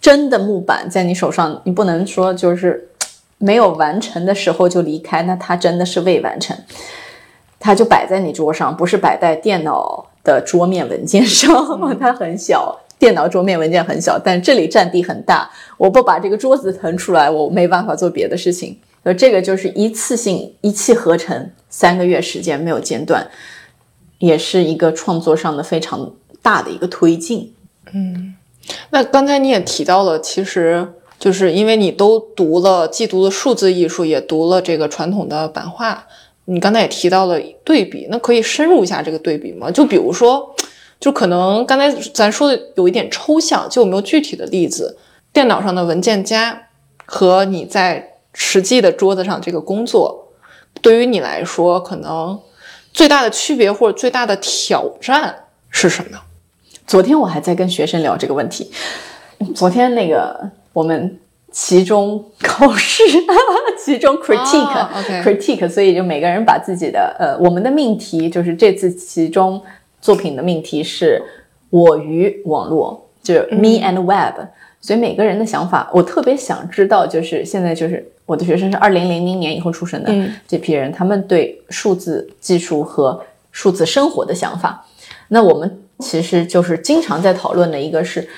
[0.00, 2.88] 真的木板在你手上，你不能说就是
[3.38, 6.56] 没有完成的时候就离开，那它真的是未完成，
[7.58, 10.06] 它就摆在你桌上，不是摆在电脑。
[10.22, 15.50] 的桌面文件上，它很小，电脑桌面文件很小，但这里占地很大。
[15.78, 18.78] 我不把这个桌子腾出来，我没办法做别的事情。
[19.02, 23.26] 呃，这个就是一次性一气呵成，三个月时间没有间断，
[24.18, 27.54] 也是一个创作上的非常大的一个推进。
[27.94, 28.34] 嗯，
[28.90, 36.06] 那刚才你也提到了，其实就是因为你都读了，既读了数字艺术，也读了这个传统的版画。
[36.46, 39.70] 你刚才也提到了对比，那可以深入一下这个对比吗？
[39.70, 40.54] 就比如说，
[40.98, 44.98] 就可能刚才咱说的有一点抽象，就有没有具体的例子？
[45.32, 46.68] 电脑上的文件夹
[47.06, 50.32] 和你在实际的桌子上这个工作，
[50.82, 52.40] 对于你来说，可能
[52.92, 56.18] 最大的区别或者最大的挑战是什么？
[56.90, 58.68] 昨天我还在跟学生聊这个问题。
[59.54, 61.18] 昨天那个我们。
[61.52, 63.02] 期中考试，
[63.76, 69.60] 期中 critique，critique，所以就每个人把自己的呃，我们的命题就是这次期中
[70.00, 71.20] 作品的命题是
[71.70, 74.46] 我与网络，就是 me and web，
[74.80, 80.14] 所以每个人的想法，我特别想知道，就是现在就是我的学生是二零零零年以后出生的
[80.46, 84.86] 这批人，他们对数字技术和数字生活的想法，
[85.26, 88.28] 那我们其实就是经常在讨论的一个是。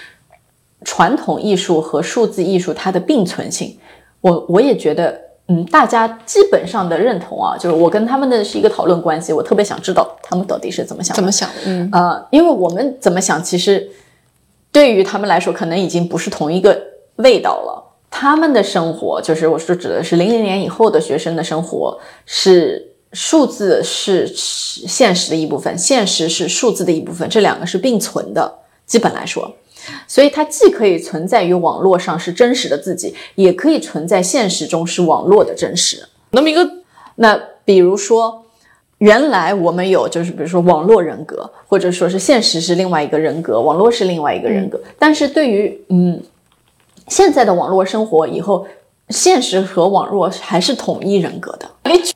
[0.85, 3.79] 传统艺术和数字艺术它的并存性，
[4.21, 13.89] 我我也觉得，嗯，大家基本上的认同啊，就是我跟他们的是一个讨论关系，我特别想知道他们到底是怎么想，怎么想，嗯呃，因为我们怎么想，其实
[14.73, 16.77] 对于他们来说，可能已经不是同一个
[17.15, 17.95] 味道了。
[18.11, 21.97] 他们的生活，就是我说指的是零零年以后的学生的生活，
[22.27, 28.53] 是数字是现实的一部分，现实是数字的一部分，这两个是并存的，
[28.87, 29.55] 基本来说。
[30.07, 36.07] 所以它既可以存在于网络上是真实的自己，也可以存在现实中是网络的真实。
[36.31, 36.71] 那么一个，
[37.17, 38.45] 那比如说，
[38.99, 44.81] 原来我们有就是比如说网络人格，或者说是现实是另外一个人格，网络是另外一个人格。
[44.99, 46.23] 但是对于嗯
[47.09, 48.65] 现在的网络生活以后，
[49.09, 51.69] 现实和网络还是统一人格的。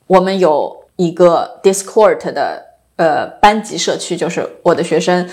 [0.06, 2.64] 我们有一个 Discord 的
[2.96, 5.28] 呃班级社区，就是我的学生。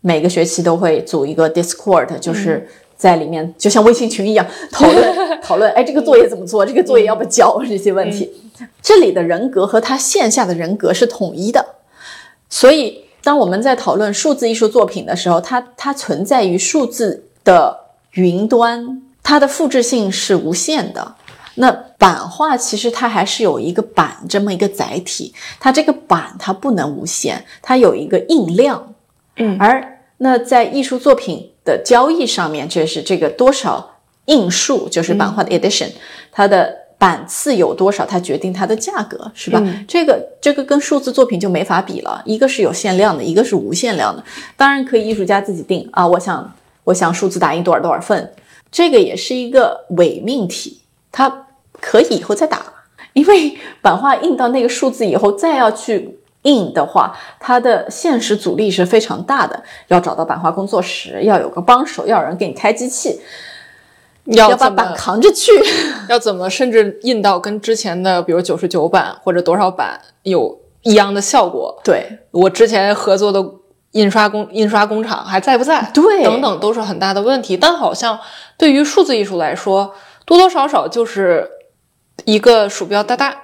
[0.00, 5.68] 每个学期都会组一个 Discord，就是在里面就像微信群一样 讨论讨论。
[5.72, 6.64] 哎，这个作业怎么做？
[6.64, 7.60] 这个作业要不交？
[7.68, 8.32] 这些问题，
[8.80, 11.66] 这里的人格和他线下的人格是统一的。
[12.48, 17.76] 所以，当我们在讨论数字艺术作品的时候，它它存在于数字的
[18.12, 21.16] 云端，它的复制性是无限的。
[21.58, 28.94] 那版画其实它还是有一个版这么一个载体，它这个版它不能无限，它有一个印量。
[29.36, 35.90] 嗯，而那在艺术作品的交易上面，这是这个多少印数，就是版画的 edition，
[36.32, 39.62] 它的版次有多少，它决定它的价格，是吧？
[39.86, 44.22] 这个这个跟数字作品就没法比了，一个是有限量的，一个是无限量的。
[44.56, 46.52] 当然可以艺术家自己定啊，我想
[46.84, 48.32] 我想数字打印多少多少份，
[48.72, 50.80] 这个也是一个伪命题，
[51.12, 51.46] 它
[51.80, 52.60] 可以以后再打。
[53.14, 59.60] 因为版画印到那个数字以后，再要去印的话，它的现实阻力是非常大的。
[59.88, 63.20] 要找到版画工作室，要有个帮手，要有人给你开机器，
[64.26, 65.50] 要把版扛着去，
[66.08, 71.80] 要怎么甚至印到跟之前的，比如九十九版或者多少版有一样的效果？
[71.82, 73.44] 对我之前合作的
[73.92, 75.90] 印刷工印刷工厂还在不在？
[75.92, 77.56] 对，等等都是很大的问题。
[77.56, 78.20] 但好像
[78.56, 79.92] 对于数字艺术来说，
[80.24, 81.48] 多多少少就是
[82.24, 83.34] 一个鼠标哒哒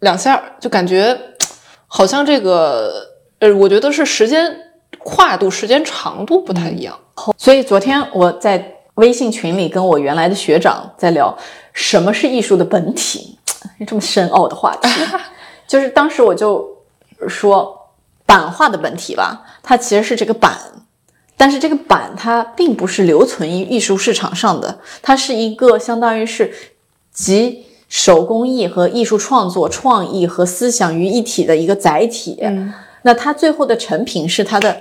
[0.00, 1.18] 两下，就感觉
[1.86, 4.56] 好像这个呃，我觉得是时间
[4.98, 6.98] 跨度、时间长度不太一样。
[7.36, 11.36] 所以昨天我在微信群里跟我原来的学长在聊
[11.72, 13.38] 什么是艺术的本体，
[13.86, 14.88] 这么深奥的话题，
[15.68, 16.66] 就是当时我就
[17.28, 17.90] 说
[18.26, 20.58] 版画的本体吧，它其实是这个版。
[21.34, 26.54] 但是这个版它并不是留存于艺术市场上的，它是一个相当于是
[27.12, 32.38] 集手工艺和艺术创作、创意和思想于一体的一个载体。
[32.40, 34.74] 嗯，那它最后的成品是它的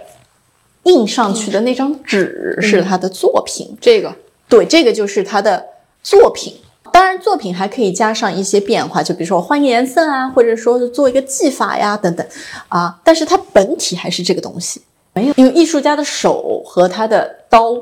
[0.84, 3.78] 印上去的那张纸，是它的作品。
[3.82, 4.16] 这个
[4.48, 5.66] 对，这个就是它的
[6.02, 6.56] 作品。
[6.94, 12.26] 当然，作品还可以加上一些变化，就比如说我换颜色啊，或者说是做一个技法呀等等
[12.70, 12.98] 啊。
[13.04, 14.82] 但是它本体还是这个东西。
[15.12, 17.76] 没有，因为艺术家的手和他的刀，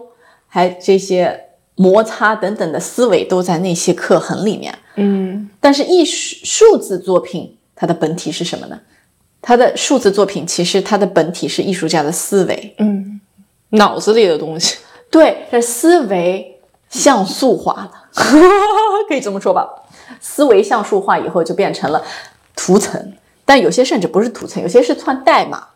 [0.47, 1.39] 还这些
[1.75, 4.75] 摩擦等等的思维都在那些刻痕里面。
[4.99, 8.79] 嗯，但是艺术数字作品它的本体是什么呢？
[9.41, 12.75] 它的数字作品其实它的本体是艺术家的思维。
[12.79, 13.21] 嗯，
[13.69, 14.77] 脑子里的东西。
[15.09, 16.59] 对，这思维
[16.89, 17.91] 像素化了，
[19.07, 19.67] 可以这么说吧？
[20.19, 22.03] 思维像素化以后就变成了
[22.55, 23.13] 图层，
[23.45, 25.67] 但有些甚至不是图层，有些是串代码。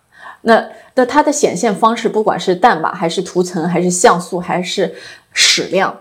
[0.42, 4.94] 那那它的显现方式，不管是代码还是图层，还是像素，还是
[5.32, 5.98] 矢量，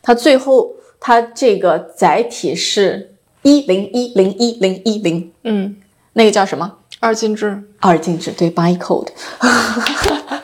[0.00, 0.72] 它最后
[1.04, 5.76] 它这个载体是一零一零一零一零，嗯，
[6.12, 6.78] 那个叫什么？
[7.00, 7.60] 二进制。
[7.80, 9.08] 二进制，对，bytecode。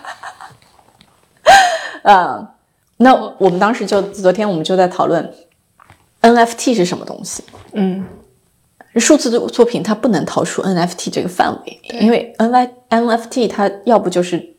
[2.02, 2.48] 呃，
[2.96, 5.32] 那我们当时就昨天我们就在讨论
[6.22, 7.44] NFT 是什么东西。
[7.74, 8.04] 嗯。
[8.96, 14.56] 数字的作品它不能逃出 NFT 这个范围，因为 N Y NFT 它要不就是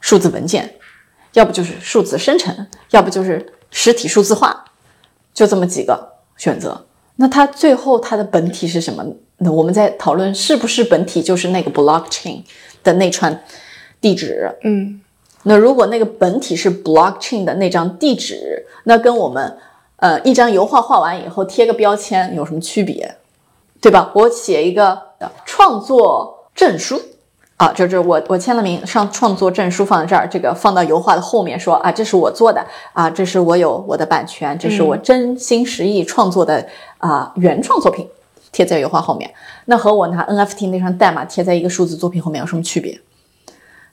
[0.00, 0.76] 数字文件，
[1.34, 4.64] 要不就是数字生成，要不就是实体数字化，
[5.34, 6.86] 就这么几个选择。
[7.16, 9.04] 那它最后它的本体是什么？
[9.38, 12.42] 那我们在讨论是不是本体就是那个 blockchain
[12.82, 13.44] 的那串
[14.00, 14.50] 地址。
[14.62, 15.00] 嗯，
[15.42, 19.58] 那如果那个本体是 blockchain 的那张地址，那跟我们
[19.96, 23.16] 呃一张油画画完以后贴个标签有什么区别？
[23.80, 24.10] 对吧？
[24.14, 24.98] 我写一个
[25.44, 27.00] 创作证书
[27.56, 36.66] 啊，就是我我签了名，上创作证书放在这儿，这个放到油画的后面，说啊，这是我做的啊，这是我有我的版权，这是我真心实意创作的
[36.98, 38.08] 啊原创作品，
[38.50, 39.32] 贴在油画后面。
[39.66, 43.00] 那和我拿 NFT 那串代码贴在一个数字作品后面有什么区别？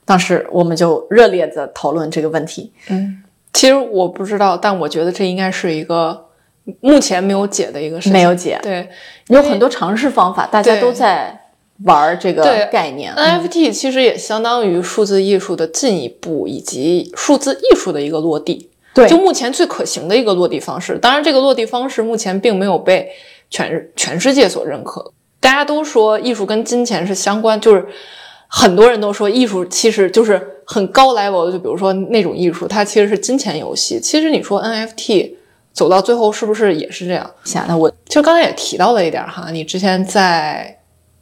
[0.04, 2.72] 当时我们就热烈的讨论这个问题。
[2.88, 3.22] 嗯，
[3.52, 6.26] 其实我不知道，但我觉得这应该是一个。
[6.80, 8.56] 目前没有解的一个事情，没有解。
[8.62, 8.88] 对，
[9.26, 11.41] 有很多尝试方法，大家都在
[11.84, 13.14] 玩这个概念。
[13.14, 18.70] NFT 其实也相当于数字艺术的进一步，以及数字艺术的一个落地。
[18.94, 20.98] 对，就目前最可行的一个落地方式。
[20.98, 23.08] 当然，这个落地方式目前并没有被
[23.50, 25.12] 全全世界所认可。
[25.40, 27.86] 大家都说艺术跟金钱是相关，就是
[28.46, 33.98] 很多人都说艺术其实就是很高 level 的，就比如说那种艺术，它其实是金钱游戏。
[33.98, 35.34] 其实你说 NFT。
[35.74, 37.30] 走到最后是不是也是这样？
[37.44, 40.78] 想那我其实刚才也提到了一点哈，你之前在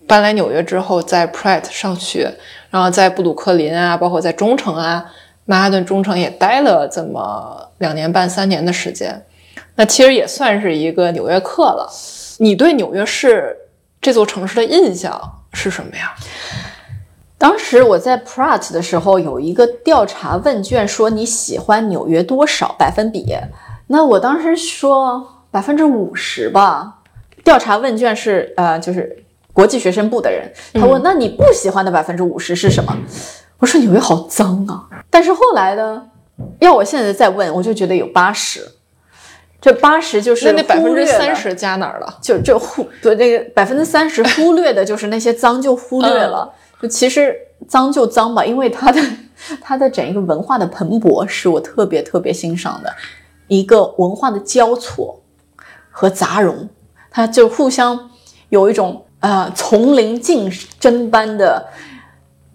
[0.06, 2.32] 搬来纽约之后，在 Pratt 上学，
[2.70, 5.04] 然后在布鲁克林啊，包括在中城啊，
[5.44, 9.24] 曼哈顿中城也待了这么两年半三年的时间，
[9.76, 11.88] 那其实也算是一个纽约客了。
[12.38, 13.56] 你对纽约市
[14.00, 16.14] 这座城市的印象是什么呀？
[17.38, 23.36] 当时我在 Pratt 的时候有一个调查问卷，说你喜欢纽约多少百分比？
[23.86, 26.98] 那我当时说百分之五十吧，
[27.42, 29.24] 调查问卷是呃，就是
[29.60, 32.96] 国际学生部的人，他问那你不喜欢的百分之五十是什么？
[33.58, 34.88] 我说纽约好脏啊。
[35.10, 36.02] 但是后来呢，
[36.60, 38.66] 要我现在再问，我就觉得有八十，
[39.60, 42.18] 这八十就是那那百分之三十加哪儿了？
[42.22, 46.50] 就就忽对那个百分之三十忽略的就是那些脏就忽略了，
[46.80, 47.36] 就其实
[47.68, 48.98] 脏就脏吧，因为它的
[49.60, 52.90] 它的整一个文化的蓬勃是我特别特别欣赏的。
[53.48, 55.20] 一个文化的交错
[55.90, 56.66] 和杂融，
[57.10, 58.08] 它就互相
[58.48, 61.68] 有一种呃丛林竞争般的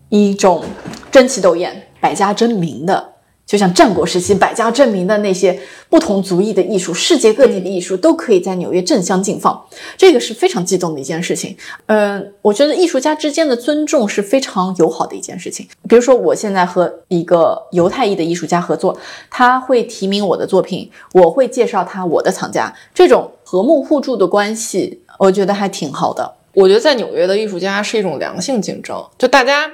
[0.09, 0.63] 一种
[1.11, 3.13] 争奇斗艳、百家争鸣的
[3.45, 11.55] 就像战国时期百家争鸣的那些不同族裔的艺术，世界各地的艺术都可以在纽约正相竞放，这个是非常激动的一件事情。
[11.85, 15.67] 嗯，我觉得艺术家之间的尊重是非常友好的一件事情。
[15.87, 18.97] 比如说，我现在和一个犹太裔的艺术家合作，
[19.29, 26.33] 他会提名我的作品，我会介绍他我的藏家，这种和睦互助的关系，我觉得还挺好的。
[26.55, 29.69] 我觉得在纽约的艺术家是一种良性竞争，就大家。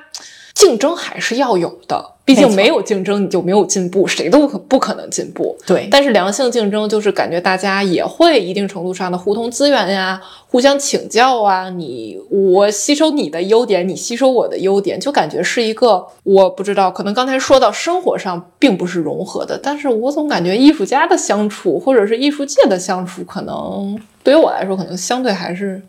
[0.53, 5.57] 竞争还是要有的，毕竟没有竞争你就没有进步，谁都可不可能进步。
[5.65, 25.81] 对，但是良性竞争就是感觉大家也会一定程度上的互通资源呀，互相请教啊，你我吸收你的优点，你吸收我的优点，就感觉是一个我不知道，可能刚才说到生活上并不是融合的，但是我总感觉艺术家的相处或者是艺术界的相处，可能对于我来说，可能相对还是。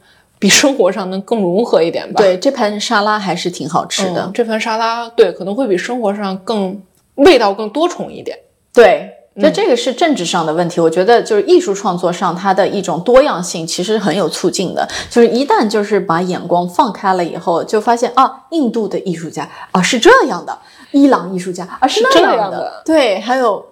[0.43, 2.21] 比生活上能更融合一点吧。
[2.21, 4.29] 对，这盘沙拉还是挺好吃的。
[4.35, 6.83] 这盘沙拉，对，可能会比生活上更
[7.15, 8.37] 味道更多重一点。
[8.75, 10.81] 对，那这个是政治上的问题。
[10.81, 14.89] 我觉得就是艺术创作上，它的一种多样性其实很有促进的。
[15.09, 20.59] 就是一旦就是把眼光放开了以后，就发现啊，印度的艺术家啊是这样的，
[20.91, 22.83] 伊朗艺术家啊是那样的。
[22.85, 23.65] 对，还有。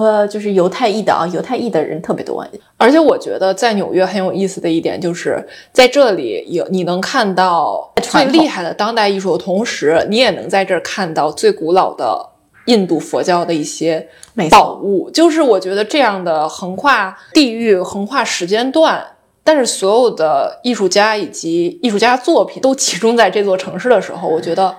[0.00, 2.46] 呃，就是犹太裔的啊，犹太裔的人特别多。
[2.76, 12.26] 而且我觉得在纽约很有意思的一点，就是在这里有你能看到最厉害的当代艺术的同时，你也能在这儿看到最古老的
[12.64, 14.08] 印度佛教的一些
[14.50, 15.10] 宝物。
[15.10, 19.04] 就是我觉得这样的横跨地域、横跨时间段，
[19.44, 24.74] 但是所有的艺术家以及艺术家作品都集中在这座城市的时候，我觉得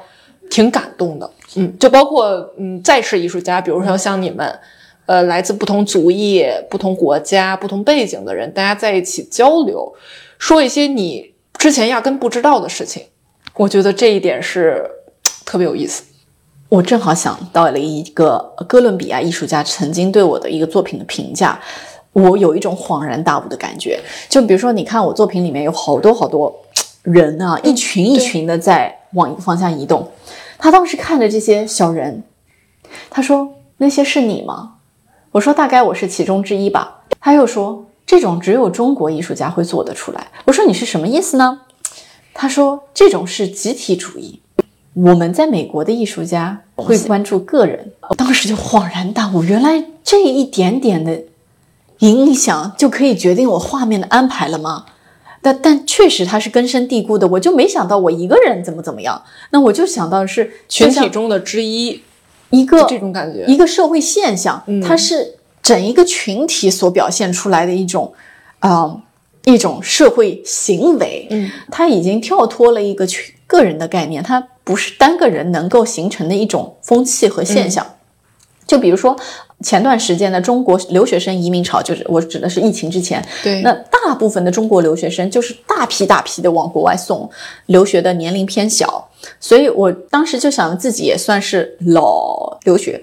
[0.49, 1.29] 挺感动的。
[1.55, 4.59] 嗯，就包括嗯在世艺术家，比如说像你们。
[5.05, 9.93] 呃，来自不同族裔、不同国家、不同背景的人，大家在一起交流，
[10.37, 13.03] 说一些你之前压根不知道的事情，
[13.55, 14.89] 我觉得这一点是
[15.45, 16.03] 特别有意思。
[16.69, 21.59] 我正好想到了一个哥伦比亚艺术家曾经对我的一个作品的评价，
[22.13, 23.99] 我有一种恍然大悟的感觉。
[24.29, 26.63] 就比如说，你看我作品里面有好多好多
[27.03, 30.09] 人啊，一群一群的在往一个方向移动。
[30.57, 32.23] 他当时看着这些小人，
[33.09, 34.75] 他说：“那些是你吗？”
[35.31, 37.03] 我说大概我是其中之一吧。
[37.19, 40.27] 他又说这种只有中国艺术家会做得出来。
[40.45, 41.61] 我说你是什么意思呢？
[42.33, 44.41] 他说这种是集体主义。
[44.93, 47.93] 我们在美国的艺术家会关注个人。
[48.09, 51.21] 我当时就恍然大悟，原来这一点点的
[51.99, 54.85] 影响就可以决定我画面的安排了吗？
[55.41, 57.27] 但但确实它是根深蒂固的。
[57.29, 59.23] 我就没想到我一个人怎么怎么样。
[59.51, 62.03] 那我就想到是群体中的之一。
[62.51, 68.13] 一个这种感觉，一个社会现象，它是整一个群体所表现出来的一种，
[68.59, 69.01] 啊，
[69.45, 71.27] 一种社会行为。
[71.31, 77.85] 嗯，它已经跳脱了一个群个人的概念，它不是单个人能够形成的一种风气和现象。
[78.65, 79.15] 就比如说。
[79.63, 83.23] 前段时间的中国留学生移民潮，就是我指的是疫情之前。
[83.43, 87.29] 对，那大部分的中国留学生就是大批大批的往国外送，
[87.67, 89.07] 留学的年龄偏小，
[89.39, 92.99] 所以我当时就想自己也算是老留学，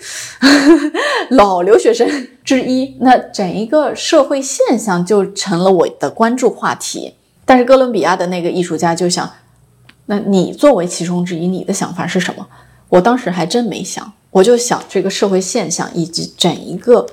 [1.30, 2.96] 老留学生之一。
[2.98, 7.14] 那整一个社会现象就成了我的关注话题。
[7.44, 9.30] 但是哥伦比亚的那个艺术家就想，
[10.06, 12.44] 那你作为其中之一，你的想法是什么？
[12.88, 14.12] 我当时还真没想。
[14.30, 17.06] 我就想这个社会现象以及整一个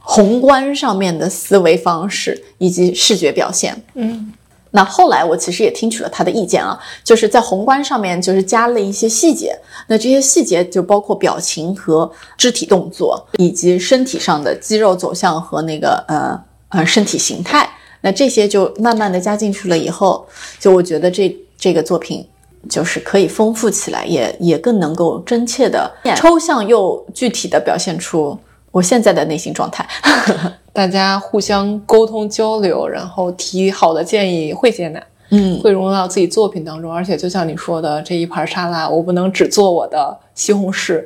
[0.00, 4.32] 宏观上面的思维方式以及视觉表现，嗯，
[4.70, 17.68] 那后来我其实也听取了他的意见啊，就是在宏观上面就是加了一些细节，那这些细节就包括表情和肢体动作以及身体上的肌肉走向和那个呃呃身体形态，
[18.02, 20.26] 那这些就慢慢的加进去了以后，
[20.60, 22.26] 就我觉得这这个作品。
[22.68, 28.38] 就是可以丰富起来，也也更能够真切的、抽象又具体的表现出
[28.70, 29.86] 我现在的内心状态。
[30.72, 35.00] 大家互相沟通交流，然后提好的建议会接纳，
[35.30, 36.92] 嗯，会融入到自己作品当中。
[36.92, 41.04] 而且就像你说的，这一盘沙拉，我不能只做我的西红柿。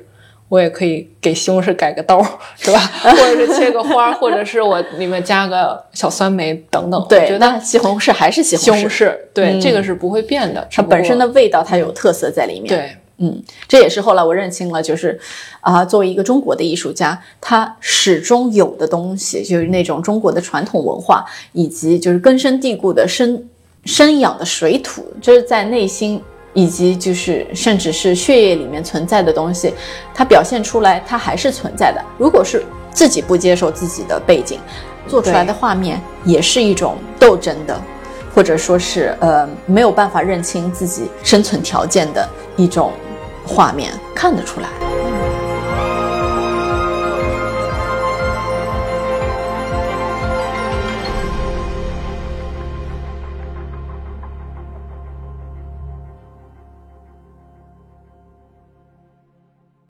[0.48, 2.20] 我也可以给西红柿改个刀，
[2.56, 2.78] 是吧？
[3.02, 7.06] 或者是切个花，或者是我里面加个小酸梅等等。
[7.08, 10.66] 对，那西红柿还是西红柿，对，这个是不会变的。
[10.70, 12.68] 它本身的味道，它有特色在里面。
[12.68, 15.20] 对，嗯，这也是后来我认清了，就是
[15.60, 23.44] 啊，作为一个中国的艺术家，他始终有的东西，就是那种中国的传统文化，以及就是根深蒂固的生
[23.84, 26.22] 生养的水土，就是在内心。
[26.58, 29.72] 以及就是甚至是血液里面存在的东西，
[30.12, 32.04] 它表现出来，它还是存在的。
[32.18, 34.58] 如果是自己不接受自己的背景，
[35.06, 37.80] 做出来的画面也是一种斗争的，
[38.34, 42.90] 或者说是呃没有办法认清自己生存条件的一种
[43.46, 45.27] 画面，看得出来。